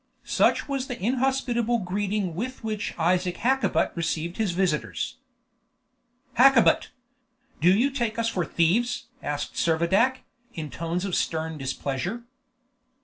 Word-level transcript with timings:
Such 0.25 0.67
was 0.67 0.87
the 0.87 0.99
inhospitable 0.99 1.77
greeting 1.77 2.33
with 2.33 2.63
which 2.63 2.95
Isaac 2.97 3.37
Hakkabut 3.37 3.95
received 3.95 4.37
his 4.37 4.51
visitors. 4.51 5.17
"Hakkabut! 6.39 6.89
do 7.61 7.69
you 7.71 7.91
take 7.91 8.17
us 8.17 8.27
for 8.27 8.43
thieves?" 8.43 9.09
asked 9.21 9.53
Servadac, 9.53 10.23
in 10.55 10.71
tones 10.71 11.05
of 11.05 11.13
stern 11.13 11.55
displeasure. 11.59 12.23